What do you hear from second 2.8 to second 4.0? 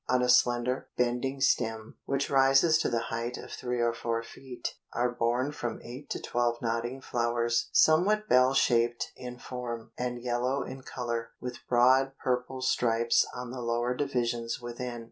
the height of three or